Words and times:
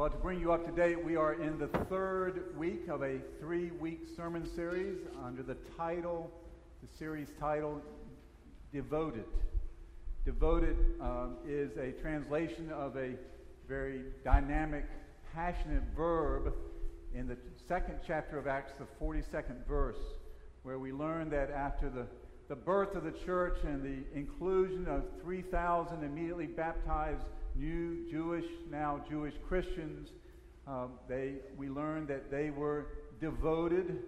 Well, 0.00 0.08
to 0.08 0.16
bring 0.16 0.40
you 0.40 0.50
up 0.50 0.64
to 0.64 0.72
date, 0.72 1.04
we 1.04 1.16
are 1.16 1.34
in 1.34 1.58
the 1.58 1.66
third 1.66 2.56
week 2.56 2.88
of 2.88 3.02
a 3.02 3.18
three 3.38 3.70
week 3.70 4.06
sermon 4.16 4.48
series 4.56 4.96
under 5.22 5.42
the 5.42 5.56
title, 5.76 6.30
the 6.80 6.88
series 6.96 7.28
title, 7.38 7.82
Devoted. 8.72 9.26
Devoted 10.24 10.78
um, 11.02 11.36
is 11.46 11.76
a 11.76 11.92
translation 12.00 12.70
of 12.72 12.96
a 12.96 13.10
very 13.68 14.04
dynamic, 14.24 14.86
passionate 15.34 15.82
verb 15.94 16.54
in 17.14 17.28
the 17.28 17.36
second 17.68 17.98
chapter 18.06 18.38
of 18.38 18.46
Acts, 18.46 18.72
the 18.78 18.86
42nd 19.04 19.66
verse, 19.68 20.00
where 20.62 20.78
we 20.78 20.92
learn 20.92 21.28
that 21.28 21.50
after 21.50 21.90
the, 21.90 22.06
the 22.48 22.56
birth 22.56 22.94
of 22.94 23.04
the 23.04 23.12
church 23.26 23.58
and 23.64 23.82
the 23.82 24.18
inclusion 24.18 24.86
of 24.88 25.04
3,000 25.20 26.02
immediately 26.02 26.46
baptized 26.46 27.26
new 27.56 28.08
Jewish, 28.10 28.44
now 28.70 29.04
Jewish 29.08 29.34
Christians. 29.48 30.10
Um, 30.66 30.92
they, 31.08 31.34
we 31.56 31.68
learned 31.68 32.08
that 32.08 32.30
they 32.30 32.50
were 32.50 32.86
devoted, 33.20 33.98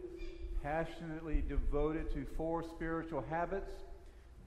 passionately 0.62 1.42
devoted 1.48 2.12
to 2.14 2.26
four 2.36 2.62
spiritual 2.62 3.24
habits. 3.28 3.70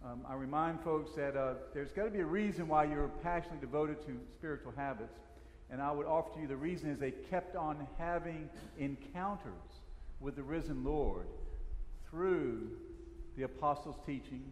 Um, 0.04 0.22
I 0.28 0.36
remind 0.36 0.82
folks 0.82 1.12
that 1.16 1.36
uh, 1.36 1.56
there's 1.74 1.92
got 1.92 2.06
to 2.06 2.12
be 2.12 2.20
a 2.20 2.26
reason 2.26 2.68
why 2.68 2.86
you're 2.86 3.10
passionately 3.24 3.60
devoted 3.60 4.06
to 4.06 4.20
spiritual 4.38 4.74
habits. 4.76 5.18
And 5.72 5.82
I 5.82 5.92
would 5.92 6.06
offer 6.06 6.36
to 6.36 6.42
you 6.42 6.48
the 6.48 6.56
reason 6.56 6.92
is 6.92 7.00
they 7.00 7.12
kept 7.12 7.56
on 7.56 7.88
having 7.98 8.50
encounters 8.78 9.52
with 10.20 10.36
the 10.36 10.44
risen 10.44 10.84
Lord 10.84 11.26
through 12.10 12.70
the 13.36 13.44
apostles' 13.44 13.98
teaching, 14.06 14.44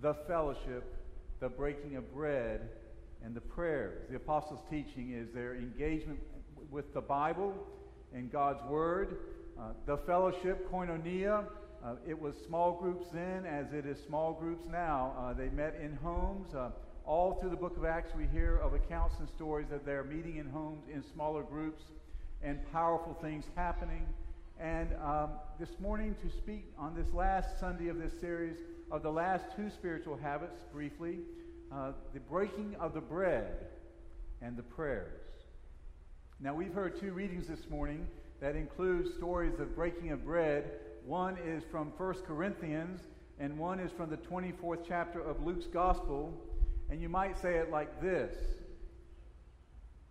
the 0.00 0.14
fellowship, 0.26 0.96
the 1.40 1.48
breaking 1.48 1.96
of 1.96 2.12
bread, 2.12 2.68
and 3.24 3.34
the 3.34 3.40
prayers. 3.40 4.06
The 4.10 4.16
apostles' 4.16 4.60
teaching 4.70 5.12
is 5.12 5.28
their 5.34 5.54
engagement 5.54 6.18
with 6.70 6.92
the 6.94 7.00
Bible 7.00 7.54
and 8.14 8.30
God's 8.30 8.62
Word. 8.64 9.18
Uh, 9.58 9.72
the 9.86 9.96
fellowship, 9.98 10.70
koinonia, 10.70 11.44
uh, 11.84 11.94
it 12.06 12.20
was 12.20 12.34
small 12.46 12.72
groups 12.72 13.06
then 13.12 13.46
as 13.46 13.72
it 13.72 13.86
is 13.86 13.98
small 14.06 14.32
groups 14.32 14.66
now. 14.70 15.14
Uh, 15.18 15.32
they 15.32 15.48
met 15.48 15.78
in 15.82 15.96
homes. 15.96 16.54
Uh, 16.54 16.70
all 17.04 17.38
through 17.40 17.50
the 17.50 17.56
book 17.56 17.76
of 17.76 17.84
Acts, 17.84 18.12
we 18.16 18.26
hear 18.26 18.56
of 18.58 18.74
accounts 18.74 19.16
and 19.18 19.28
stories 19.28 19.68
of 19.72 19.84
their 19.84 20.04
meeting 20.04 20.36
in 20.36 20.48
homes 20.48 20.82
in 20.92 21.02
smaller 21.14 21.42
groups 21.42 21.84
and 22.42 22.60
powerful 22.72 23.16
things 23.22 23.44
happening. 23.54 24.06
And 24.60 24.90
um, 25.02 25.30
this 25.58 25.78
morning, 25.80 26.16
to 26.22 26.28
speak 26.36 26.66
on 26.76 26.94
this 26.94 27.12
last 27.14 27.58
Sunday 27.60 27.88
of 27.88 27.98
this 27.98 28.12
series 28.20 28.56
of 28.90 29.02
the 29.02 29.10
last 29.10 29.44
two 29.56 29.70
spiritual 29.70 30.16
habits, 30.16 30.60
briefly, 30.72 31.20
uh, 31.72 31.92
the 32.14 32.20
breaking 32.20 32.76
of 32.80 32.94
the 32.94 33.00
bread 33.00 33.66
and 34.40 34.56
the 34.56 34.62
prayers. 34.62 35.20
Now, 36.40 36.54
we've 36.54 36.72
heard 36.72 36.98
two 37.00 37.12
readings 37.12 37.48
this 37.48 37.68
morning 37.68 38.06
that 38.40 38.54
include 38.54 39.12
stories 39.16 39.58
of 39.58 39.74
breaking 39.74 40.12
of 40.12 40.24
bread. 40.24 40.70
One 41.04 41.36
is 41.44 41.62
from 41.70 41.92
1 41.96 42.14
Corinthians, 42.26 43.00
and 43.40 43.58
one 43.58 43.80
is 43.80 43.90
from 43.92 44.10
the 44.10 44.16
24th 44.16 44.84
chapter 44.86 45.20
of 45.20 45.44
Luke's 45.44 45.66
Gospel. 45.66 46.32
And 46.90 47.02
you 47.02 47.08
might 47.08 47.40
say 47.42 47.56
it 47.56 47.70
like 47.70 48.00
this 48.00 48.34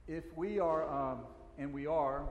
If 0.07 0.25
we 0.35 0.59
are, 0.59 0.87
um, 0.89 1.19
and 1.57 1.73
we 1.73 1.87
are, 1.87 2.23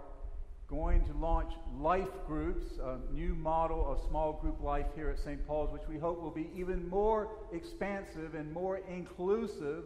going 0.69 1.05
to 1.05 1.13
launch 1.13 1.53
life 1.79 2.09
groups, 2.27 2.67
a 2.83 2.99
new 3.15 3.35
model 3.35 3.87
of 3.91 4.01
small 4.09 4.33
group 4.33 4.61
life 4.61 4.87
here 4.97 5.11
at 5.11 5.19
St. 5.19 5.47
Paul's, 5.47 5.73
which 5.73 5.87
we 5.89 5.97
hope 5.97 6.21
will 6.21 6.31
be 6.31 6.51
even 6.57 6.89
more 6.89 7.29
expansive 7.53 8.35
and 8.35 8.53
more 8.53 8.81
inclusive 8.89 9.85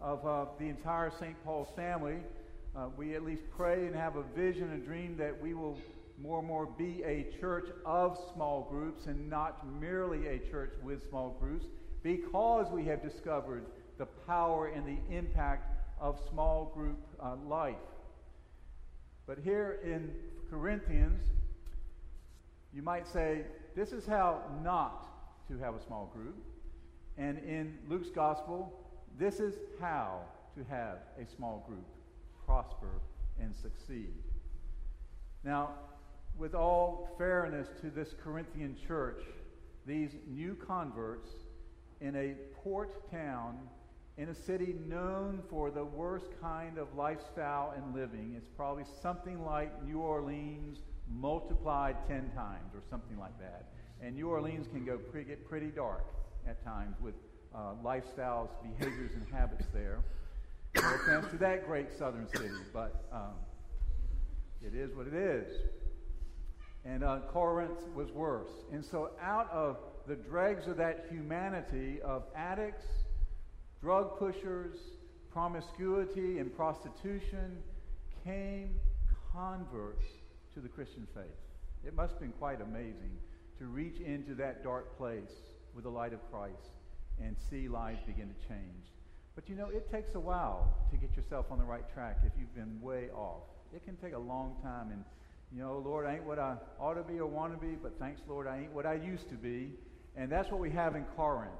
of 0.00 0.26
uh, 0.26 0.46
the 0.58 0.64
entire 0.64 1.12
St. 1.20 1.36
Paul's 1.44 1.68
family. 1.76 2.16
Uh, 2.74 2.86
we 2.96 3.14
at 3.14 3.22
least 3.22 3.42
pray 3.54 3.86
and 3.86 3.94
have 3.94 4.16
a 4.16 4.22
vision 4.34 4.70
and 4.70 4.84
dream 4.84 5.16
that 5.18 5.38
we 5.42 5.52
will 5.52 5.78
more 6.22 6.38
and 6.38 6.48
more 6.48 6.66
be 6.66 7.02
a 7.04 7.26
church 7.38 7.68
of 7.84 8.16
small 8.34 8.66
groups 8.70 9.06
and 9.06 9.28
not 9.28 9.66
merely 9.80 10.28
a 10.28 10.38
church 10.50 10.72
with 10.82 11.06
small 11.10 11.36
groups 11.40 11.66
because 12.02 12.70
we 12.72 12.84
have 12.84 13.02
discovered 13.02 13.66
the 13.98 14.06
power 14.26 14.68
and 14.68 14.86
the 14.86 15.14
impact 15.14 15.70
of 16.00 16.18
small 16.30 16.72
group 16.74 16.98
uh, 17.22 17.34
life. 17.46 17.76
But 19.26 19.38
here 19.38 19.78
in 19.84 20.10
Corinthians, 20.50 21.22
you 22.74 22.82
might 22.82 23.06
say, 23.06 23.42
this 23.76 23.92
is 23.92 24.06
how 24.06 24.42
not 24.62 25.08
to 25.48 25.58
have 25.58 25.74
a 25.74 25.82
small 25.82 26.10
group. 26.14 26.36
And 27.18 27.38
in 27.38 27.78
Luke's 27.88 28.10
gospel, 28.10 28.72
this 29.18 29.40
is 29.40 29.54
how 29.80 30.20
to 30.56 30.64
have 30.64 30.98
a 31.18 31.26
small 31.36 31.64
group 31.66 31.86
prosper 32.44 33.00
and 33.40 33.54
succeed. 33.54 34.12
Now, 35.44 35.70
with 36.38 36.54
all 36.54 37.14
fairness 37.18 37.68
to 37.82 37.90
this 37.90 38.14
Corinthian 38.22 38.76
church, 38.86 39.22
these 39.86 40.16
new 40.28 40.54
converts 40.54 41.28
in 42.00 42.16
a 42.16 42.34
port 42.62 43.10
town 43.10 43.58
in 44.18 44.28
a 44.28 44.34
city 44.34 44.74
known 44.86 45.42
for 45.48 45.70
the 45.70 45.84
worst 45.84 46.26
kind 46.40 46.78
of 46.78 46.94
lifestyle 46.94 47.72
and 47.76 47.94
living. 47.94 48.34
It's 48.36 48.48
probably 48.56 48.84
something 49.00 49.44
like 49.44 49.84
New 49.84 50.00
Orleans 50.00 50.78
multiplied 51.10 51.96
10 52.06 52.30
times 52.34 52.74
or 52.74 52.82
something 52.90 53.18
like 53.18 53.38
that. 53.38 53.68
And 54.02 54.14
New 54.14 54.28
Orleans 54.28 54.66
can 54.68 54.84
go 54.84 54.98
pretty, 54.98 55.30
get 55.30 55.48
pretty 55.48 55.68
dark 55.68 56.04
at 56.46 56.62
times 56.64 56.96
with 57.00 57.14
uh, 57.54 57.74
lifestyles, 57.84 58.48
behaviors, 58.62 59.12
and 59.14 59.26
habits 59.32 59.66
there. 59.72 60.00
No 60.74 60.94
offense 60.94 61.30
to 61.30 61.38
that 61.38 61.66
great 61.66 61.92
southern 61.98 62.28
city, 62.28 62.48
but 62.72 63.04
um, 63.12 63.34
it 64.64 64.74
is 64.74 64.94
what 64.94 65.06
it 65.06 65.14
is. 65.14 65.52
And 66.84 67.04
uh, 67.04 67.20
Corinth 67.28 67.86
was 67.94 68.10
worse. 68.10 68.50
And 68.72 68.84
so, 68.84 69.10
out 69.20 69.50
of 69.52 69.76
the 70.08 70.16
dregs 70.16 70.66
of 70.66 70.76
that 70.78 71.06
humanity 71.10 72.00
of 72.02 72.24
addicts, 72.34 72.84
drug 73.82 74.16
pushers, 74.16 74.76
promiscuity, 75.32 76.38
and 76.38 76.54
prostitution 76.54 77.58
came 78.24 78.76
converts 79.32 80.04
to 80.54 80.60
the 80.60 80.68
Christian 80.68 81.06
faith. 81.12 81.24
It 81.84 81.94
must 81.96 82.12
have 82.12 82.20
been 82.20 82.32
quite 82.32 82.60
amazing 82.60 83.18
to 83.58 83.66
reach 83.66 83.98
into 83.98 84.34
that 84.36 84.62
dark 84.62 84.96
place 84.96 85.32
with 85.74 85.82
the 85.82 85.90
light 85.90 86.12
of 86.12 86.20
Christ 86.30 86.70
and 87.20 87.34
see 87.50 87.66
lives 87.66 87.98
begin 88.06 88.28
to 88.28 88.48
change. 88.48 88.86
But 89.34 89.48
you 89.48 89.56
know, 89.56 89.68
it 89.68 89.90
takes 89.90 90.14
a 90.14 90.20
while 90.20 90.76
to 90.92 90.96
get 90.96 91.16
yourself 91.16 91.46
on 91.50 91.58
the 91.58 91.64
right 91.64 91.84
track 91.92 92.18
if 92.24 92.32
you've 92.38 92.54
been 92.54 92.80
way 92.80 93.08
off. 93.12 93.42
It 93.74 93.84
can 93.84 93.96
take 93.96 94.14
a 94.14 94.18
long 94.18 94.56
time. 94.62 94.92
And, 94.92 95.04
you 95.50 95.60
know, 95.60 95.82
Lord, 95.84 96.06
I 96.06 96.14
ain't 96.14 96.24
what 96.24 96.38
I 96.38 96.54
ought 96.78 96.94
to 96.94 97.02
be 97.02 97.18
or 97.18 97.26
want 97.26 97.58
to 97.58 97.66
be, 97.66 97.74
but 97.74 97.98
thanks, 97.98 98.20
Lord, 98.28 98.46
I 98.46 98.58
ain't 98.58 98.72
what 98.72 98.86
I 98.86 98.94
used 98.94 99.28
to 99.30 99.34
be. 99.34 99.72
And 100.16 100.30
that's 100.30 100.50
what 100.50 100.60
we 100.60 100.70
have 100.70 100.94
in 100.94 101.04
Corinth. 101.16 101.50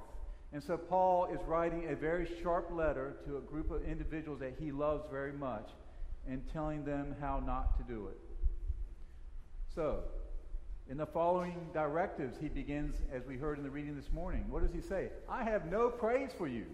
And 0.52 0.62
so 0.62 0.76
Paul 0.76 1.28
is 1.32 1.40
writing 1.46 1.88
a 1.90 1.96
very 1.96 2.28
sharp 2.42 2.70
letter 2.70 3.16
to 3.26 3.38
a 3.38 3.40
group 3.40 3.70
of 3.70 3.84
individuals 3.84 4.40
that 4.40 4.54
he 4.60 4.70
loves 4.70 5.04
very 5.10 5.32
much 5.32 5.70
and 6.28 6.42
telling 6.52 6.84
them 6.84 7.16
how 7.20 7.42
not 7.44 7.76
to 7.78 7.84
do 7.84 8.08
it. 8.08 8.18
So, 9.74 10.00
in 10.90 10.98
the 10.98 11.06
following 11.06 11.56
directives, 11.72 12.36
he 12.38 12.48
begins, 12.48 12.96
as 13.12 13.24
we 13.26 13.36
heard 13.36 13.56
in 13.56 13.64
the 13.64 13.70
reading 13.70 13.96
this 13.96 14.12
morning. 14.12 14.44
What 14.50 14.62
does 14.62 14.74
he 14.74 14.82
say? 14.86 15.08
I 15.28 15.44
have 15.44 15.70
no 15.70 15.88
praise 15.88 16.30
for 16.36 16.46
you. 16.46 16.66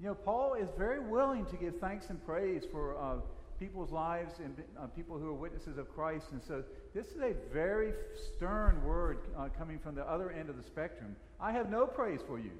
You 0.00 0.06
know, 0.06 0.14
Paul 0.14 0.54
is 0.54 0.68
very 0.76 0.98
willing 0.98 1.46
to 1.46 1.56
give 1.56 1.78
thanks 1.80 2.06
and 2.08 2.24
praise 2.26 2.64
for 2.72 2.96
uh, 2.98 3.16
people's 3.60 3.92
lives 3.92 4.34
and 4.42 4.56
uh, 4.78 4.86
people 4.88 5.18
who 5.18 5.28
are 5.28 5.34
witnesses 5.34 5.78
of 5.78 5.88
Christ. 5.94 6.26
And 6.32 6.40
so, 6.42 6.64
this 6.94 7.06
is 7.06 7.20
a 7.20 7.34
very 7.52 7.92
stern 8.34 8.82
word 8.84 9.18
uh, 9.36 9.48
coming 9.56 9.78
from 9.78 9.94
the 9.94 10.02
other 10.02 10.32
end 10.32 10.50
of 10.50 10.56
the 10.56 10.64
spectrum. 10.64 11.14
I 11.40 11.52
have 11.52 11.70
no 11.70 11.86
praise 11.86 12.20
for 12.26 12.40
you. 12.40 12.50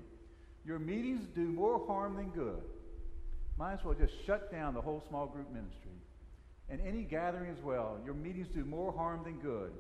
Your 0.69 0.79
meetings 0.79 1.27
do 1.35 1.47
more 1.47 1.83
harm 1.87 2.17
than 2.17 2.29
good. 2.29 2.61
Might 3.59 3.73
as 3.73 3.85
well 3.85 3.95
just 3.95 4.13
shut 4.27 4.53
down 4.53 4.75
the 4.75 4.83
whole 4.83 5.03
small 5.09 5.27
group 5.27 5.51
ministry. 5.51 5.97
And 6.69 6.79
any 6.87 7.05
gathering 7.05 7.51
as 7.51 7.63
well. 7.63 7.97
Your 8.05 8.13
meetings 8.13 8.49
do 8.55 8.67
more 8.67 8.93
harm 8.93 9.25
than 9.25 9.39
good. 9.39 9.73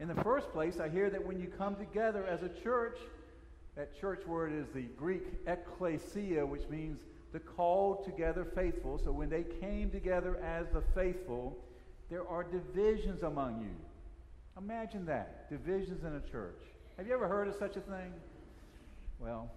In 0.00 0.08
the 0.08 0.20
first 0.24 0.50
place, 0.52 0.80
I 0.80 0.88
hear 0.88 1.10
that 1.10 1.24
when 1.24 1.38
you 1.38 1.46
come 1.46 1.76
together 1.76 2.26
as 2.26 2.42
a 2.42 2.48
church, 2.48 2.98
that 3.76 3.98
church 4.00 4.26
word 4.26 4.52
is 4.52 4.66
the 4.74 4.82
Greek 4.98 5.46
ekklesia, 5.46 6.44
which 6.46 6.68
means 6.68 6.98
the 7.32 7.38
called 7.38 8.04
together 8.04 8.44
faithful. 8.44 8.98
So 8.98 9.12
when 9.12 9.30
they 9.30 9.44
came 9.60 9.90
together 9.90 10.38
as 10.38 10.66
the 10.74 10.82
faithful, 10.92 11.56
there 12.10 12.26
are 12.26 12.42
divisions 12.42 13.22
among 13.22 13.60
you. 13.60 13.76
Imagine 14.58 15.06
that 15.06 15.48
divisions 15.48 16.02
in 16.02 16.16
a 16.16 16.32
church. 16.32 16.58
Have 16.96 17.06
you 17.06 17.14
ever 17.14 17.28
heard 17.28 17.46
of 17.46 17.54
such 17.54 17.76
a 17.76 17.80
thing? 17.80 18.12
Well, 19.20 19.48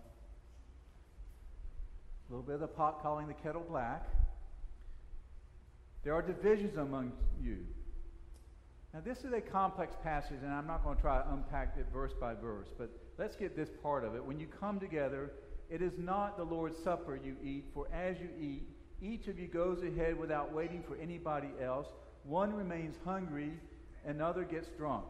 a 2.28 2.32
little 2.32 2.46
bit 2.46 2.56
of 2.56 2.62
the 2.62 2.68
pot 2.68 3.02
calling 3.04 3.28
the 3.28 3.34
kettle 3.34 3.64
black. 3.70 4.08
There 6.04 6.14
are 6.14 6.22
divisions 6.22 6.78
among 6.78 7.12
you. 7.42 7.58
Now, 8.94 9.02
this 9.04 9.20
is 9.20 9.34
a 9.34 9.42
complex 9.42 9.96
passage, 10.04 10.38
and 10.42 10.52
I'm 10.52 10.66
not 10.66 10.84
going 10.84 10.96
to 10.96 11.02
try 11.02 11.22
to 11.22 11.34
unpack 11.34 11.76
it 11.78 11.86
verse 11.94 12.14
by 12.20 12.34
verse, 12.34 12.68
but 12.78 12.90
let's 13.18 13.36
get 13.36 13.56
this 13.56 13.70
part 13.84 14.04
of 14.04 14.16
it. 14.16 14.24
When 14.24 14.40
you 14.40 14.48
come 14.60 14.80
together, 14.80 15.34
it 15.70 15.82
is 15.82 15.92
not 15.98 16.38
the 16.38 16.44
Lord's 16.44 16.78
Supper 16.84 17.20
you 17.24 17.36
eat, 17.44 17.66
for 17.74 17.88
as 17.94 18.16
you 18.20 18.30
eat, 18.40 18.64
Each 19.02 19.28
of 19.28 19.38
you 19.38 19.48
goes 19.48 19.84
ahead 19.84 20.18
without 20.18 20.54
waiting 20.54 20.84
for 20.88 20.96
anybody 20.96 21.50
else. 21.62 21.88
One 22.24 22.54
remains 22.54 22.96
hungry, 23.04 23.52
another 24.06 24.44
gets 24.44 24.68
drunk. 24.78 25.06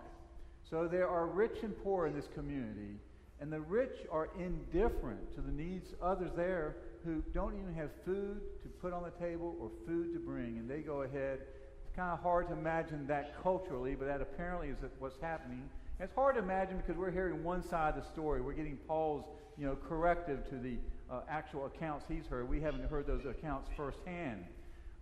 So 0.69 0.87
there 0.87 1.07
are 1.07 1.27
rich 1.27 1.57
and 1.61 1.77
poor 1.83 2.07
in 2.07 2.15
this 2.15 2.27
community, 2.33 2.99
and 3.39 3.51
the 3.51 3.61
rich 3.61 3.95
are 4.11 4.29
indifferent 4.39 5.35
to 5.35 5.41
the 5.41 5.51
needs 5.51 5.87
others 6.01 6.31
there 6.35 6.75
who 7.05 7.21
don't 7.33 7.53
even 7.53 7.73
have 7.75 7.91
food 8.03 8.41
to 8.63 8.67
put 8.81 8.91
on 8.91 9.03
the 9.03 9.11
table 9.23 9.55
or 9.61 9.69
food 9.87 10.13
to 10.13 10.19
bring, 10.19 10.57
and 10.57 10.69
they 10.69 10.79
go 10.79 11.03
ahead. 11.03 11.39
It's 11.83 11.95
kind 11.95 12.11
of 12.11 12.19
hard 12.19 12.47
to 12.49 12.53
imagine 12.53 13.05
that 13.07 13.41
culturally, 13.41 13.95
but 13.95 14.07
that 14.07 14.21
apparently 14.21 14.69
is 14.69 14.77
what's 14.99 15.21
happening. 15.21 15.69
It's 15.99 16.13
hard 16.13 16.35
to 16.35 16.41
imagine 16.41 16.77
because 16.77 16.97
we're 16.97 17.11
hearing 17.11 17.43
one 17.43 17.63
side 17.63 17.95
of 17.95 18.03
the 18.03 18.09
story. 18.09 18.41
We're 18.41 18.53
getting 18.53 18.77
Paul's, 18.87 19.23
you 19.57 19.65
know, 19.65 19.77
corrective 19.87 20.49
to 20.49 20.55
the 20.55 20.77
uh, 21.09 21.21
actual 21.29 21.67
accounts 21.67 22.05
he's 22.09 22.25
heard. 22.25 22.49
We 22.49 22.59
haven't 22.59 22.89
heard 22.89 23.07
those 23.07 23.25
accounts 23.25 23.69
firsthand. 23.77 24.43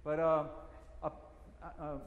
But 0.04 0.20
uh, 0.20 0.44
uh, 1.02 1.10
uh 1.80 1.98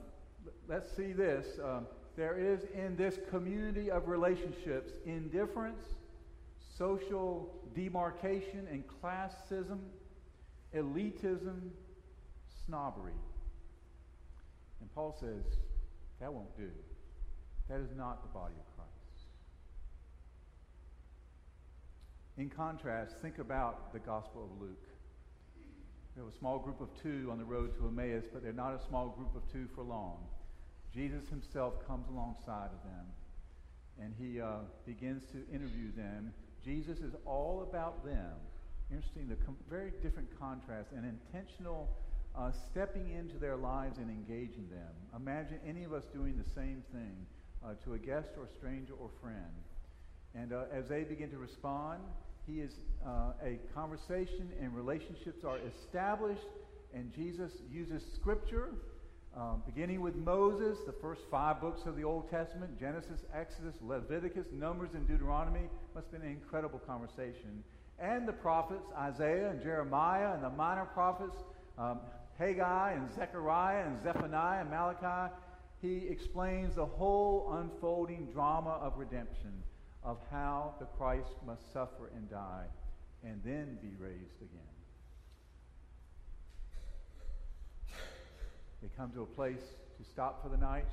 let's 0.68 0.94
see 0.94 1.12
this. 1.12 1.46
Um, 1.64 1.86
there 2.16 2.38
is 2.38 2.60
in 2.74 2.96
this 2.96 3.18
community 3.30 3.90
of 3.90 4.08
relationships 4.08 4.92
indifference, 5.04 5.84
social 6.76 7.54
demarcation 7.74 8.66
and 8.70 8.84
classism, 8.86 9.78
elitism, 10.74 11.70
snobbery. 12.66 13.12
And 14.80 14.94
Paul 14.94 15.16
says, 15.18 15.44
that 16.20 16.32
won't 16.32 16.56
do. 16.56 16.70
That 17.68 17.80
is 17.80 17.90
not 17.96 18.22
the 18.22 18.28
body 18.28 18.54
of 18.58 18.76
Christ. 18.76 18.90
In 22.38 22.50
contrast, 22.50 23.16
think 23.22 23.38
about 23.38 23.92
the 23.92 23.98
Gospel 23.98 24.44
of 24.44 24.60
Luke. 24.60 24.86
We 26.14 26.22
have 26.22 26.32
a 26.32 26.38
small 26.38 26.58
group 26.58 26.80
of 26.80 26.88
two 27.02 27.28
on 27.30 27.38
the 27.38 27.44
road 27.44 27.74
to 27.78 27.88
Emmaus, 27.88 28.24
but 28.32 28.42
they're 28.42 28.52
not 28.52 28.74
a 28.74 28.80
small 28.88 29.08
group 29.08 29.34
of 29.34 29.42
two 29.52 29.66
for 29.74 29.82
long. 29.82 30.18
Jesus 30.94 31.28
himself 31.28 31.74
comes 31.86 32.06
alongside 32.08 32.70
of 32.72 32.82
them, 32.84 33.06
and 34.00 34.14
he 34.18 34.40
uh, 34.40 34.60
begins 34.86 35.24
to 35.32 35.38
interview 35.54 35.92
them. 35.94 36.32
Jesus 36.66 36.98
is 36.98 37.14
all 37.24 37.64
about 37.70 38.04
them. 38.04 38.34
Interesting, 38.90 39.28
the 39.28 39.36
com- 39.36 39.56
very 39.70 39.92
different 40.02 40.28
contrast 40.38 40.88
and 40.94 41.04
intentional 41.06 41.88
uh, 42.36 42.50
stepping 42.70 43.10
into 43.16 43.38
their 43.38 43.56
lives 43.56 43.98
and 43.98 44.10
engaging 44.10 44.68
them. 44.68 44.92
Imagine 45.14 45.60
any 45.66 45.84
of 45.84 45.92
us 45.92 46.02
doing 46.12 46.36
the 46.36 46.50
same 46.54 46.82
thing 46.92 47.14
uh, 47.64 47.74
to 47.84 47.94
a 47.94 47.98
guest 47.98 48.30
or 48.36 48.48
stranger 48.58 48.94
or 48.94 49.10
friend. 49.22 49.54
And 50.34 50.52
uh, 50.52 50.64
as 50.72 50.88
they 50.88 51.04
begin 51.04 51.30
to 51.30 51.38
respond, 51.38 52.00
he 52.46 52.60
is 52.60 52.72
uh, 53.06 53.32
a 53.44 53.58
conversation 53.72 54.50
and 54.60 54.74
relationships 54.74 55.44
are 55.44 55.58
established, 55.58 56.46
and 56.92 57.12
Jesus 57.14 57.52
uses 57.70 58.02
scripture, 58.14 58.70
um, 59.36 59.62
beginning 59.66 60.00
with 60.00 60.16
Moses, 60.16 60.78
the 60.86 60.94
first 61.00 61.22
five 61.30 61.60
books 61.60 61.82
of 61.84 61.96
the 61.96 62.04
Old 62.04 62.30
Testament 62.30 62.78
Genesis, 62.80 63.20
Exodus, 63.34 63.74
Leviticus, 63.82 64.46
Numbers, 64.52 64.90
and 64.94 65.06
Deuteronomy. 65.06 65.68
Must 65.94 66.06
have 66.06 66.20
been 66.20 66.30
an 66.30 66.34
incredible 66.34 66.78
conversation. 66.78 67.62
And 67.98 68.26
the 68.26 68.32
prophets, 68.32 68.86
Isaiah 68.96 69.50
and 69.50 69.62
Jeremiah, 69.62 70.32
and 70.32 70.42
the 70.42 70.50
minor 70.50 70.86
prophets, 70.86 71.36
um, 71.78 72.00
Haggai 72.38 72.92
and 72.92 73.12
Zechariah 73.14 73.86
and 73.86 74.02
Zephaniah 74.02 74.60
and 74.60 74.70
Malachi. 74.70 75.32
He 75.80 76.06
explains 76.08 76.74
the 76.76 76.86
whole 76.86 77.54
unfolding 77.60 78.28
drama 78.32 78.78
of 78.82 78.96
redemption 78.96 79.62
of 80.02 80.18
how 80.30 80.74
the 80.78 80.86
Christ 80.86 81.34
must 81.46 81.72
suffer 81.72 82.10
and 82.14 82.30
die 82.30 82.66
and 83.22 83.40
then 83.44 83.78
be 83.82 83.94
raised 83.98 84.40
again. 84.40 84.62
They 88.82 88.88
come 88.96 89.10
to 89.12 89.22
a 89.22 89.26
place 89.26 89.62
to 89.98 90.04
stop 90.04 90.42
for 90.42 90.48
the 90.48 90.56
night. 90.56 90.86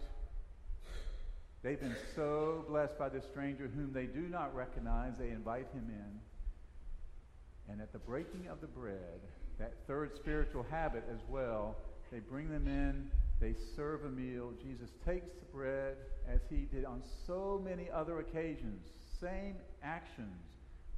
They've 1.63 1.79
been 1.79 1.95
so 2.15 2.65
blessed 2.67 2.97
by 2.97 3.09
this 3.09 3.23
stranger 3.31 3.69
whom 3.73 3.93
they 3.93 4.05
do 4.05 4.27
not 4.29 4.55
recognize. 4.55 5.13
They 5.17 5.29
invite 5.29 5.67
him 5.73 5.89
in. 5.89 7.71
And 7.71 7.81
at 7.81 7.93
the 7.93 7.99
breaking 7.99 8.47
of 8.51 8.59
the 8.59 8.67
bread, 8.67 9.21
that 9.59 9.73
third 9.87 10.11
spiritual 10.15 10.65
habit 10.69 11.03
as 11.09 11.19
well, 11.29 11.77
they 12.11 12.19
bring 12.19 12.49
them 12.49 12.67
in, 12.67 13.09
they 13.39 13.55
serve 13.75 14.03
a 14.05 14.09
meal. 14.09 14.51
Jesus 14.61 14.89
takes 15.05 15.29
the 15.39 15.45
bread 15.53 15.95
as 16.27 16.41
he 16.49 16.67
did 16.73 16.85
on 16.85 17.01
so 17.25 17.61
many 17.63 17.89
other 17.89 18.19
occasions, 18.19 18.81
same 19.19 19.55
actions. 19.81 20.41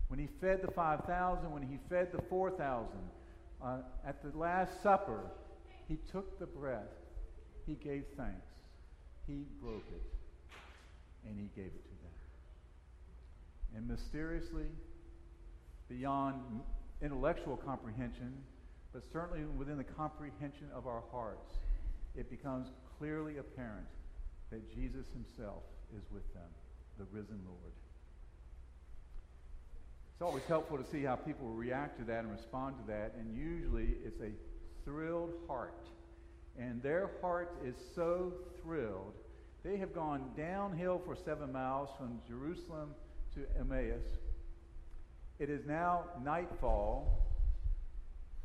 When 0.08 0.20
he 0.20 0.28
fed 0.42 0.62
the 0.62 0.72
5,000, 0.72 1.52
when 1.52 1.64
he 1.64 1.78
fed 1.90 2.12
the 2.12 2.22
4,000, 2.24 2.88
uh, 3.64 3.78
at 4.06 4.22
the 4.22 4.38
Last 4.38 4.82
Supper, 4.84 5.22
he 5.88 5.98
took 6.12 6.40
the 6.40 6.46
bread, 6.46 6.88
he 7.66 7.76
gave 7.76 8.04
thanks, 8.18 8.48
he 9.28 9.46
broke 9.62 9.86
it, 9.92 10.04
and 11.28 11.38
he 11.38 11.50
gave 11.56 11.72
it 11.72 11.84
to 11.84 11.96
them. 12.04 12.16
And 13.76 13.88
mysteriously, 13.88 14.68
beyond 15.90 16.36
intellectual 17.02 17.58
comprehension, 17.58 18.34
but 18.94 19.04
certainly 19.12 19.44
within 19.58 19.78
the 19.78 19.84
comprehension 19.84 20.68
of 20.74 20.88
our 20.88 21.04
hearts, 21.12 21.56
it 22.16 22.30
becomes 22.30 22.68
clearly 22.98 23.38
apparent 23.38 23.88
that 24.52 24.74
Jesus 24.74 25.06
himself 25.14 25.64
is 25.96 26.04
with 26.12 26.34
them, 26.34 26.50
the 26.98 27.06
risen 27.12 27.40
Lord. 27.46 27.74
It's 30.14 30.22
always 30.22 30.44
helpful 30.48 30.78
to 30.78 30.90
see 30.90 31.04
how 31.04 31.18
people 31.18 31.50
react 31.50 32.00
to 32.00 32.06
that 32.06 32.20
and 32.20 32.32
respond 32.32 32.78
to 32.80 32.88
that, 32.88 33.16
and 33.20 33.36
usually 33.36 33.96
it's 34.06 34.22
a 34.22 34.32
thrilled 34.86 35.34
heart. 35.48 35.88
And 36.58 36.82
their 36.82 37.12
heart 37.22 37.54
is 37.66 37.76
so 37.96 38.34
thrilled. 38.62 39.14
They 39.64 39.78
have 39.78 39.94
gone 39.94 40.30
downhill 40.38 41.02
for 41.04 41.16
seven 41.16 41.52
miles 41.52 41.90
from 41.98 42.22
Jerusalem 42.28 42.92
to 43.34 43.42
Emmaus. 43.60 44.04
It 45.40 45.50
is 45.50 45.66
now 45.66 46.06
nightfall, 46.24 47.20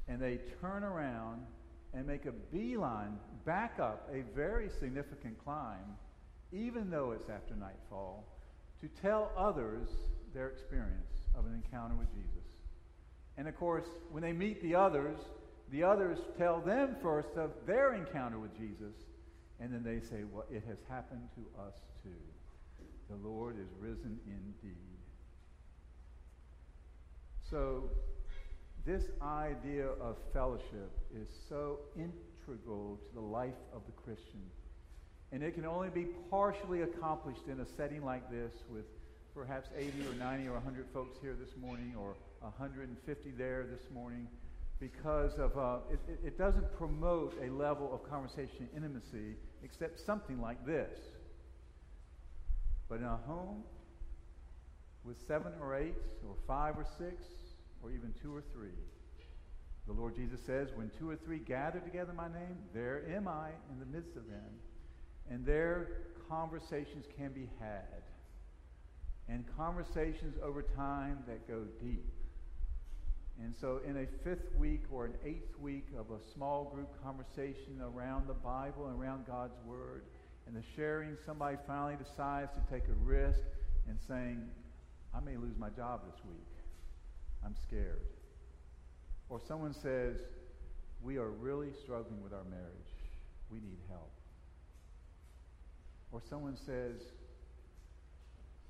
and 0.09 0.21
they 0.21 0.41
turn 0.61 0.83
around 0.83 1.43
and 1.95 2.07
make 2.07 2.27
a 2.27 2.33
beeline 2.33 3.19
back 3.45 3.79
up 3.79 4.09
a 4.13 4.23
very 4.35 4.71
significant 4.81 5.39
climb, 5.45 5.97
even 6.53 6.91
though 6.91 7.13
it's 7.13 7.29
after 7.29 7.55
nightfall, 7.55 8.25
to 8.81 8.89
tell 9.01 9.31
others 9.37 9.89
their 10.35 10.49
experience 10.49 11.29
of 11.37 11.47
an 11.47 11.55
encounter 11.55 11.95
with 11.95 12.11
Jesus. 12.13 12.49
And 13.37 13.47
of 13.47 13.57
course, 13.57 13.87
when 14.11 14.23
they 14.23 14.33
meet 14.33 14.63
the 14.63 14.75
others, 14.75 15.19
the 15.70 15.84
others 15.84 16.19
tell 16.37 16.61
them 16.61 16.96
first 17.02 17.31
of 17.37 17.50
their 17.67 17.94
encounter 17.94 18.38
with 18.38 18.56
Jesus, 18.56 18.94
and 19.60 19.72
then 19.72 19.82
they 19.84 20.00
say, 20.05 20.24
Well, 20.31 20.46
it 20.50 20.65
has 20.69 20.79
happened 20.89 21.29
to 21.36 21.62
us 21.62 21.74
too. 22.03 22.10
The 23.08 23.29
Lord 23.29 23.56
is 23.58 23.69
risen 23.81 24.19
indeed. 24.27 24.77
So, 27.50 27.91
this 28.86 29.05
idea 29.20 29.86
of 30.00 30.17
fellowship 30.32 30.91
is 31.15 31.29
so 31.48 31.81
integral 31.96 32.98
to 33.08 33.15
the 33.15 33.20
life 33.20 33.58
of 33.74 33.82
the 33.86 33.93
Christian. 33.93 34.41
And 35.32 35.43
it 35.43 35.55
can 35.55 35.67
only 35.67 35.91
be 35.91 36.06
partially 36.31 36.82
accomplished 36.82 37.43
in 37.48 37.60
a 37.60 37.67
setting 37.77 38.05
like 38.05 38.31
this 38.31 38.53
with 38.70 38.84
perhaps 39.34 39.69
80 39.77 39.93
or 40.08 40.15
90 40.15 40.48
or 40.48 40.55
100 40.55 40.86
folks 40.93 41.19
here 41.20 41.36
this 41.39 41.56
morning 41.60 41.94
or 41.98 42.15
150 42.41 43.31
there 43.36 43.67
this 43.70 43.91
morning 43.93 44.27
because 44.81 45.39
of 45.39 45.56
uh, 45.58 45.79
it, 45.93 46.01
it, 46.25 46.39
doesn't 46.39 46.72
promote 46.77 47.34
a 47.46 47.53
level 47.53 47.93
of 47.93 48.08
conversation 48.08 48.67
intimacy 48.75 49.37
except 49.63 50.01
something 50.01 50.41
like 50.41 50.65
this. 50.65 50.99
But 52.89 53.01
in 53.01 53.05
a 53.05 53.19
home 53.27 53.63
with 55.05 55.17
seven 55.27 55.53
or 55.60 55.77
eight 55.77 55.94
or 56.27 56.34
five 56.46 56.77
or 56.77 56.87
six 56.99 57.22
or 57.82 57.91
even 57.91 58.15
two 58.22 58.34
or 58.34 58.43
three. 58.53 58.77
The 59.87 59.93
Lord 59.93 60.15
Jesus 60.15 60.41
says, 60.46 60.69
when 60.75 60.91
two 60.99 61.10
or 61.10 61.17
three 61.17 61.39
gather 61.39 61.81
together 61.81 62.10
in 62.10 62.17
my 62.17 62.29
name, 62.29 62.56
there 62.75 63.03
am 63.15 63.29
I 63.29 63.49
in 63.70 63.79
the 63.79 63.87
midst 63.87 64.17
of 64.17 64.27
them. 64.27 64.51
And 65.31 65.44
their 65.44 65.89
conversations 66.29 67.06
can 67.17 67.32
be 67.32 67.49
had. 67.58 68.03
And 69.29 69.44
conversations 69.56 70.37
over 70.43 70.63
time 70.63 71.19
that 71.27 71.46
go 71.46 71.65
deep. 71.81 72.06
And 73.43 73.55
so, 73.59 73.81
in 73.87 73.97
a 73.97 74.06
fifth 74.23 74.55
week 74.59 74.82
or 74.91 75.06
an 75.06 75.15
eighth 75.25 75.59
week 75.59 75.87
of 75.99 76.11
a 76.11 76.20
small 76.35 76.65
group 76.75 76.89
conversation 77.03 77.81
around 77.82 78.29
the 78.29 78.35
Bible 78.35 78.87
and 78.89 79.01
around 79.01 79.27
God's 79.27 79.56
Word, 79.65 80.05
and 80.47 80.55
the 80.55 80.67
sharing, 80.77 81.17
somebody 81.25 81.56
finally 81.67 81.97
decides 81.97 82.51
to 82.53 82.75
take 82.75 82.89
a 82.89 83.05
risk 83.05 83.41
and 83.89 83.99
saying, 84.06 84.43
I 85.15 85.20
may 85.20 85.37
lose 85.37 85.56
my 85.59 85.70
job 85.70 86.03
this 86.11 86.20
week. 86.25 86.47
I'm 87.44 87.55
scared. 87.67 88.03
Or 89.29 89.41
someone 89.47 89.73
says, 89.73 90.17
we 91.03 91.17
are 91.17 91.31
really 91.31 91.70
struggling 91.82 92.23
with 92.23 92.32
our 92.32 92.44
marriage. 92.44 92.93
We 93.51 93.59
need 93.61 93.79
help. 93.89 94.11
Or 96.13 96.20
someone 96.29 96.56
says, 96.56 97.01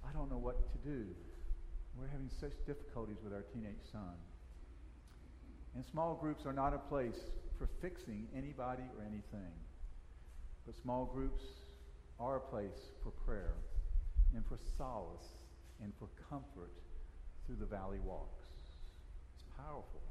I 0.06 0.12
don't 0.12 0.30
know 0.30 0.38
what 0.38 0.70
to 0.72 0.88
do. 0.88 1.06
We're 1.98 2.08
having 2.08 2.30
such 2.40 2.52
difficulties 2.66 3.16
with 3.24 3.32
our 3.32 3.44
teenage 3.54 3.82
son. 3.90 4.14
And 5.74 5.84
small 5.84 6.14
groups 6.14 6.46
are 6.46 6.52
not 6.52 6.74
a 6.74 6.78
place 6.78 7.18
for 7.58 7.68
fixing 7.80 8.26
anybody 8.36 8.82
or 8.96 9.04
anything. 9.04 9.52
But 10.66 10.74
small 10.76 11.06
groups 11.06 11.42
are 12.18 12.36
a 12.36 12.40
place 12.40 12.92
for 13.02 13.10
prayer 13.10 13.54
and 14.34 14.44
for 14.46 14.58
solace 14.76 15.26
and 15.82 15.92
for 15.98 16.08
comfort 16.28 16.72
through 17.46 17.56
the 17.56 17.66
valley 17.66 17.98
walks. 18.04 18.46
It's 19.34 19.44
powerful. 19.56 20.02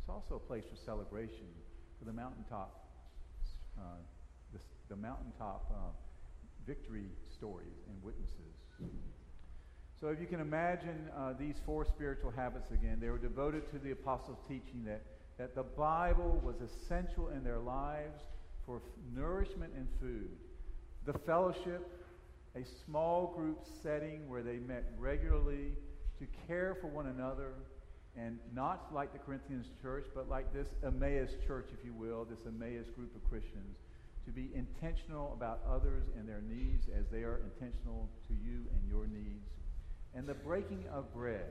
It's 0.00 0.08
also 0.08 0.36
a 0.36 0.46
place 0.46 0.64
for 0.68 0.76
celebration 0.76 1.46
for 1.98 2.04
the 2.04 2.12
mountaintop, 2.12 2.88
uh, 3.78 4.00
the, 4.52 4.58
the, 4.88 4.96
mountaintop 4.96 5.70
uh, 5.70 5.92
victory 6.66 7.06
stories 7.28 7.84
and 7.88 8.02
witnesses. 8.02 8.56
So 10.00 10.08
if 10.08 10.18
you 10.18 10.26
can 10.26 10.40
imagine 10.40 11.10
uh, 11.14 11.34
these 11.38 11.56
four 11.66 11.84
spiritual 11.84 12.30
habits 12.30 12.70
again, 12.70 12.96
they 13.02 13.10
were 13.10 13.18
devoted 13.18 13.70
to 13.70 13.78
the 13.78 13.90
apostles' 13.90 14.38
teaching 14.48 14.82
that, 14.86 15.02
that 15.36 15.54
the 15.54 15.62
Bible 15.62 16.40
was 16.42 16.56
essential 16.62 17.28
in 17.28 17.44
their 17.44 17.58
lives 17.58 18.22
for 18.64 18.76
f- 18.76 18.82
nourishment 19.14 19.74
and 19.76 19.86
food. 20.00 20.30
The 21.04 21.18
fellowship, 21.18 21.86
a 22.56 22.64
small 22.86 23.34
group 23.36 23.58
setting 23.82 24.26
where 24.26 24.42
they 24.42 24.56
met 24.56 24.90
regularly 24.98 25.72
to 26.18 26.26
care 26.46 26.78
for 26.80 26.86
one 26.86 27.08
another, 27.08 27.52
and 28.16 28.38
not 28.54 28.94
like 28.94 29.12
the 29.12 29.18
Corinthians 29.18 29.66
church, 29.82 30.06
but 30.14 30.30
like 30.30 30.50
this 30.54 30.68
Emmaus 30.82 31.30
church, 31.46 31.68
if 31.78 31.84
you 31.84 31.92
will, 31.92 32.24
this 32.24 32.40
Emmaus 32.46 32.88
group 32.96 33.14
of 33.14 33.22
Christians, 33.28 33.76
to 34.24 34.32
be 34.32 34.48
intentional 34.54 35.34
about 35.34 35.60
others 35.70 36.04
and 36.18 36.26
their 36.26 36.40
needs 36.40 36.86
as 36.88 37.04
they 37.12 37.22
are 37.22 37.42
intentional 37.44 38.08
to 38.28 38.32
you 38.32 38.64
and 38.72 38.88
your 38.88 39.06
needs 39.06 39.59
and 40.14 40.26
the 40.26 40.34
breaking 40.34 40.84
of 40.92 41.12
bread. 41.14 41.50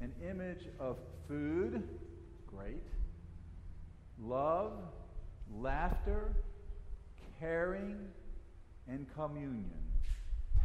An 0.00 0.12
image 0.28 0.68
of 0.78 0.98
food, 1.26 1.82
great, 2.46 2.84
love, 4.20 4.72
laughter, 5.50 6.32
caring, 7.40 7.96
and 8.88 9.06
communion. 9.14 9.70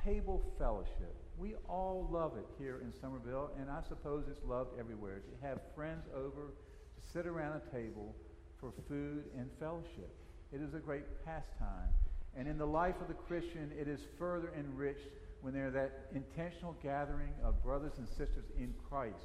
Table 0.04 0.42
fellowship. 0.58 1.16
We 1.38 1.56
all 1.70 2.08
love 2.12 2.34
it 2.38 2.46
here 2.60 2.82
in 2.84 2.92
Summerville, 3.00 3.52
and 3.60 3.70
I 3.70 3.82
suppose 3.88 4.26
it's 4.30 4.44
loved 4.46 4.72
everywhere. 4.80 5.20
To 5.20 5.48
have 5.48 5.60
friends 5.76 6.06
over, 6.16 6.54
to 6.96 7.12
sit 7.14 7.26
around 7.26 7.62
a 7.62 7.76
table 7.76 8.16
for 8.60 8.74
food 8.88 9.26
and 9.38 9.50
fellowship. 9.60 10.14
It 10.52 10.62
is 10.62 10.74
a 10.74 10.80
great 10.80 11.04
pastime. 11.26 11.90
And 12.36 12.48
in 12.48 12.58
the 12.58 12.66
life 12.66 12.96
of 13.02 13.08
the 13.08 13.14
Christian, 13.14 13.72
it 13.80 13.88
is 13.88 14.00
further 14.18 14.52
enriched 14.58 15.08
when 15.42 15.54
they're 15.54 15.72
that 15.72 16.08
intentional 16.14 16.76
gathering 16.84 17.34
of 17.44 17.62
brothers 17.64 17.94
and 17.98 18.08
sisters 18.08 18.46
in 18.58 18.74
Christ 18.90 19.16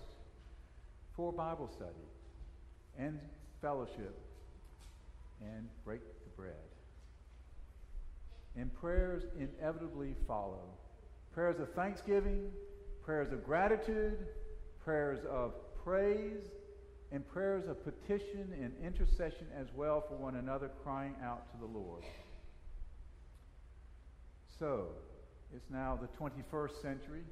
for 1.14 1.32
Bible 1.32 1.70
study 1.74 2.08
and 2.98 3.18
fellowship 3.60 4.18
and 5.40 5.68
break 5.84 6.00
the 6.24 6.30
bread. 6.36 6.54
And 8.56 8.72
prayers 8.74 9.24
inevitably 9.38 10.14
follow. 10.26 10.62
Prayers 11.32 11.60
of 11.60 11.72
thanksgiving, 11.74 12.50
prayers 13.04 13.32
of 13.32 13.44
gratitude, 13.44 14.26
prayers 14.82 15.20
of 15.30 15.52
praise, 15.84 16.50
and 17.12 17.26
prayers 17.28 17.68
of 17.68 17.84
petition 17.84 18.52
and 18.60 18.72
intercession 18.82 19.46
as 19.58 19.66
well 19.74 20.02
for 20.08 20.16
one 20.16 20.36
another, 20.36 20.70
crying 20.82 21.14
out 21.22 21.50
to 21.52 21.58
the 21.60 21.66
Lord. 21.66 22.02
So, 24.58 24.88
it's 25.54 25.70
now 25.70 25.98
the 26.00 26.08
21st 26.18 26.82
century. 26.82 27.22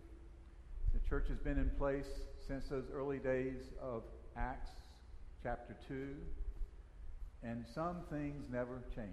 The 0.92 1.00
church 1.08 1.26
has 1.28 1.38
been 1.38 1.58
in 1.58 1.70
place 1.78 2.06
since 2.46 2.66
those 2.68 2.84
early 2.92 3.18
days 3.18 3.72
of 3.82 4.02
Acts 4.36 4.70
chapter 5.42 5.76
2. 5.88 6.08
And 7.42 7.64
some 7.74 7.98
things 8.10 8.44
never 8.50 8.82
change. 8.94 9.08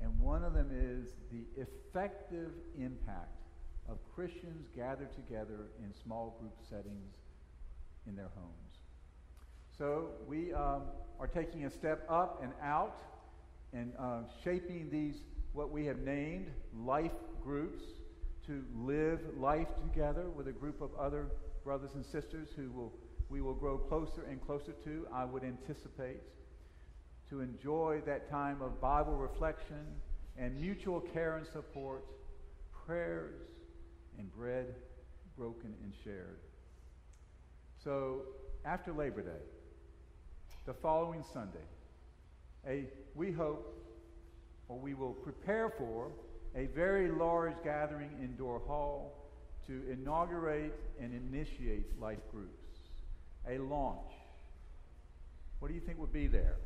And 0.00 0.18
one 0.20 0.44
of 0.44 0.54
them 0.54 0.70
is 0.72 1.10
the 1.32 1.44
effective 1.60 2.52
impact 2.78 3.38
of 3.88 3.98
Christians 4.14 4.68
gathered 4.76 5.12
together 5.14 5.70
in 5.82 5.92
small 6.04 6.36
group 6.40 6.54
settings 6.68 7.14
in 8.06 8.14
their 8.14 8.30
homes. 8.34 8.78
So 9.76 10.10
we 10.26 10.52
um, 10.52 10.82
are 11.18 11.26
taking 11.26 11.64
a 11.64 11.70
step 11.70 12.04
up 12.08 12.40
and 12.42 12.52
out 12.62 13.00
and 13.72 13.92
uh, 13.98 14.20
shaping 14.44 14.88
these, 14.90 15.16
what 15.58 15.72
we 15.72 15.84
have 15.86 15.98
named 15.98 16.46
life 16.86 17.10
groups 17.42 17.82
to 18.46 18.62
live 18.76 19.18
life 19.36 19.66
together 19.82 20.30
with 20.30 20.46
a 20.46 20.52
group 20.52 20.80
of 20.80 20.90
other 20.94 21.26
brothers 21.64 21.90
and 21.96 22.06
sisters 22.06 22.46
who 22.54 22.70
will 22.70 22.92
we 23.28 23.40
will 23.40 23.54
grow 23.54 23.76
closer 23.76 24.22
and 24.30 24.40
closer 24.40 24.72
to, 24.84 25.06
I 25.12 25.24
would 25.24 25.42
anticipate, 25.42 26.20
to 27.28 27.40
enjoy 27.40 28.00
that 28.06 28.30
time 28.30 28.62
of 28.62 28.80
Bible 28.80 29.16
reflection 29.16 29.84
and 30.38 30.58
mutual 30.60 31.00
care 31.00 31.36
and 31.38 31.46
support, 31.48 32.04
prayers 32.86 33.34
and 34.16 34.32
bread 34.32 34.76
broken 35.36 35.74
and 35.82 35.92
shared. 36.04 36.38
So 37.82 38.22
after 38.64 38.92
Labor 38.92 39.22
Day, 39.22 39.44
the 40.66 40.74
following 40.74 41.24
Sunday, 41.34 41.58
a 42.64 42.84
we 43.16 43.32
hope 43.32 43.87
or 44.68 44.78
we 44.78 44.94
will 44.94 45.12
prepare 45.12 45.70
for 45.76 46.10
a 46.54 46.66
very 46.66 47.10
large 47.10 47.54
gathering 47.64 48.10
in 48.22 48.36
Door 48.36 48.62
Hall 48.66 49.28
to 49.66 49.82
inaugurate 49.90 50.74
and 51.00 51.12
initiate 51.12 51.98
life 52.00 52.18
groups. 52.30 52.52
A 53.48 53.58
launch. 53.58 54.12
What 55.58 55.68
do 55.68 55.74
you 55.74 55.80
think 55.80 55.98
would 55.98 56.12
be 56.12 56.26
there? 56.26 56.56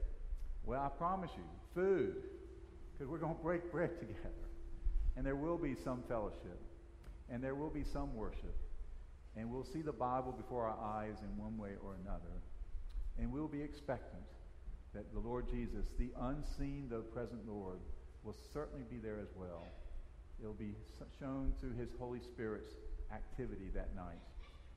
Well, 0.64 0.80
I 0.80 0.88
promise 0.88 1.30
you, 1.36 1.42
food, 1.74 2.14
because 2.92 3.10
we're 3.10 3.18
going 3.18 3.36
to 3.36 3.42
break 3.42 3.70
bread 3.72 3.90
together. 4.00 4.30
And 5.16 5.26
there 5.26 5.36
will 5.36 5.58
be 5.58 5.76
some 5.84 6.02
fellowship, 6.08 6.58
and 7.28 7.42
there 7.42 7.54
will 7.54 7.70
be 7.70 7.84
some 7.92 8.14
worship, 8.14 8.56
and 9.36 9.50
we'll 9.50 9.66
see 9.72 9.82
the 9.82 9.92
Bible 9.92 10.32
before 10.32 10.66
our 10.66 11.02
eyes 11.02 11.16
in 11.22 11.36
one 11.36 11.58
way 11.58 11.72
or 11.84 11.96
another. 12.02 12.40
And 13.18 13.30
we'll 13.30 13.48
be 13.48 13.60
expectant 13.60 14.22
that 14.94 15.12
the 15.12 15.20
Lord 15.20 15.48
Jesus, 15.50 15.86
the 15.98 16.10
unseen 16.20 16.86
though 16.90 17.00
present 17.00 17.40
Lord, 17.48 17.78
will 18.24 18.36
certainly 18.52 18.84
be 18.90 18.98
there 18.98 19.18
as 19.20 19.28
well. 19.34 19.66
It'll 20.40 20.52
be 20.52 20.74
shown 21.20 21.52
through 21.60 21.74
his 21.74 21.88
Holy 21.98 22.20
Spirit's 22.20 22.74
activity 23.12 23.70
that 23.74 23.94
night. 23.94 24.20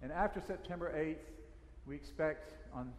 And 0.02 0.12
after 0.12 0.42
September 0.46 0.94
8th, 0.96 1.26
we 1.86 1.96
expect 1.96 2.54
on 2.74 2.92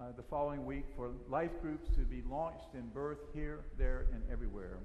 uh, 0.00 0.06
the 0.16 0.22
following 0.22 0.64
week 0.66 0.84
for 0.96 1.12
life 1.28 1.52
groups 1.62 1.88
to 1.90 2.00
be 2.00 2.22
launched 2.28 2.74
and 2.74 2.92
birthed 2.92 3.32
here, 3.32 3.60
there, 3.78 4.06
and 4.12 4.22
everywhere. 4.30 4.78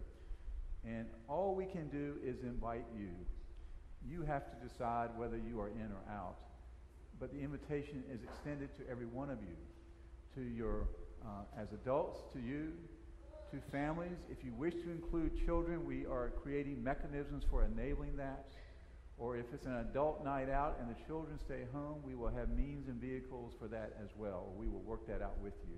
And 0.86 1.07
all 1.27 1.55
we 1.55 1.65
can 1.65 1.88
do 1.89 2.15
is 2.24 2.43
invite 2.43 2.86
you. 2.98 3.09
You 4.07 4.21
have 4.24 4.43
to 4.45 4.67
decide 4.67 5.09
whether 5.17 5.38
you 5.38 5.59
are 5.59 5.69
in 5.69 5.91
or 5.91 6.13
out. 6.13 6.36
But 7.19 7.33
the 7.33 7.39
invitation 7.39 8.03
is 8.12 8.21
extended 8.24 8.69
to 8.77 8.89
every 8.89 9.05
one 9.05 9.29
of 9.29 9.39
you, 9.41 9.55
to 10.36 10.50
your, 10.50 10.88
uh, 11.25 11.61
as 11.61 11.67
adults, 11.73 12.19
to 12.33 12.39
you, 12.39 12.73
to 13.51 13.57
families. 13.71 14.17
If 14.29 14.43
you 14.43 14.53
wish 14.53 14.73
to 14.73 14.91
include 14.91 15.31
children, 15.45 15.85
we 15.85 16.05
are 16.05 16.31
creating 16.41 16.83
mechanisms 16.83 17.43
for 17.49 17.65
enabling 17.65 18.17
that. 18.17 18.45
Or 19.17 19.35
if 19.35 19.45
it's 19.53 19.65
an 19.65 19.75
adult 19.75 20.23
night 20.23 20.49
out 20.49 20.77
and 20.79 20.89
the 20.89 20.95
children 21.05 21.38
stay 21.45 21.63
home, 21.73 22.01
we 22.05 22.15
will 22.15 22.29
have 22.29 22.49
means 22.49 22.88
and 22.88 23.01
vehicles 23.01 23.53
for 23.59 23.67
that 23.67 23.93
as 24.01 24.09
well. 24.15 24.53
We 24.57 24.67
will 24.67 24.81
work 24.81 25.07
that 25.07 25.21
out 25.21 25.38
with 25.43 25.53
you. 25.67 25.75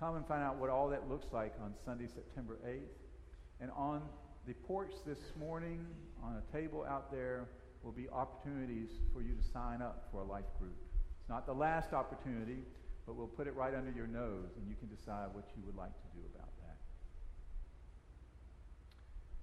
Come 0.00 0.16
and 0.16 0.26
find 0.26 0.42
out 0.42 0.56
what 0.56 0.70
all 0.70 0.88
that 0.88 1.08
looks 1.08 1.26
like 1.32 1.52
on 1.62 1.74
Sunday, 1.84 2.06
September 2.14 2.58
8th. 2.66 2.80
And 3.60 3.70
on 3.76 4.02
the 4.46 4.54
porch 4.66 4.92
this 5.06 5.18
morning, 5.38 5.86
on 6.22 6.36
a 6.36 6.56
table 6.56 6.86
out 6.88 7.12
there, 7.12 7.48
will 7.82 7.92
be 7.92 8.08
opportunities 8.08 8.88
for 9.12 9.20
you 9.20 9.34
to 9.34 9.42
sign 9.52 9.82
up 9.82 10.08
for 10.10 10.22
a 10.22 10.24
life 10.24 10.48
group. 10.58 10.76
It's 11.20 11.28
not 11.28 11.46
the 11.46 11.52
last 11.52 11.92
opportunity, 11.92 12.58
but 13.06 13.16
we'll 13.16 13.26
put 13.26 13.46
it 13.46 13.54
right 13.54 13.74
under 13.74 13.90
your 13.90 14.06
nose 14.06 14.56
and 14.56 14.68
you 14.68 14.74
can 14.76 14.88
decide 14.88 15.28
what 15.32 15.44
you 15.56 15.62
would 15.66 15.76
like 15.76 15.92
to 15.92 16.08
do 16.14 16.22
about 16.34 16.48
that. 16.62 16.76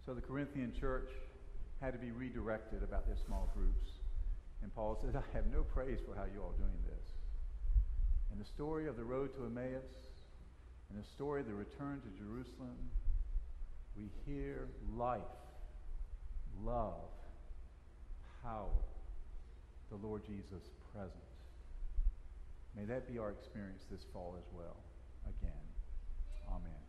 So 0.05 0.13
the 0.13 0.21
Corinthian 0.21 0.73
church 0.73 1.09
had 1.79 1.93
to 1.93 1.99
be 1.99 2.11
redirected 2.11 2.83
about 2.83 3.07
their 3.07 3.17
small 3.25 3.51
groups. 3.55 3.89
And 4.63 4.73
Paul 4.73 4.97
says, 5.01 5.15
I 5.15 5.23
have 5.35 5.47
no 5.47 5.63
praise 5.63 5.99
for 6.05 6.15
how 6.15 6.25
you 6.25 6.41
all 6.41 6.49
are 6.49 6.57
doing 6.57 6.81
this. 6.85 7.09
And 8.31 8.39
the 8.39 8.45
story 8.45 8.87
of 8.87 8.97
the 8.97 9.03
road 9.03 9.33
to 9.35 9.45
Emmaus 9.45 9.83
and 10.89 11.01
the 11.01 11.07
story 11.07 11.41
of 11.41 11.47
the 11.47 11.53
return 11.53 12.01
to 12.01 12.23
Jerusalem, 12.23 12.77
we 13.95 14.09
hear 14.25 14.67
life, 14.95 15.21
love, 16.63 17.09
power, 18.43 18.69
the 19.89 19.97
Lord 19.97 20.23
Jesus 20.25 20.69
present. 20.93 21.30
May 22.75 22.85
that 22.85 23.07
be 23.11 23.19
our 23.19 23.31
experience 23.31 23.85
this 23.91 24.05
fall 24.13 24.35
as 24.37 24.45
well. 24.53 24.77
Again. 25.27 25.51
Amen. 26.49 26.80